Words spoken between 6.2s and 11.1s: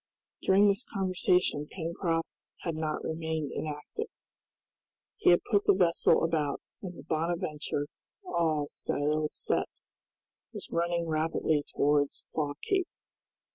about, and the "Bonadventure," all sails set, was running